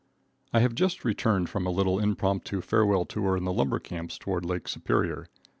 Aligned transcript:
I 0.51 0.61
have 0.61 0.73
just 0.73 1.05
returned 1.05 1.47
from 1.47 1.67
a 1.67 1.69
little 1.69 1.99
impromptu 1.99 2.61
farewell 2.61 3.05
tour 3.05 3.37
in 3.37 3.43
the 3.43 3.53
lumber 3.53 3.77
camps 3.77 4.17
toward 4.17 4.43
Lake 4.45 4.67
Superior. 4.67 5.27